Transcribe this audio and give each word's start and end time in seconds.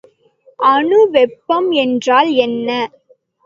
அணு 0.59 0.99
வெப்பம் 1.11 1.69
என்றால் 1.83 2.31
என்ன? 2.39 2.69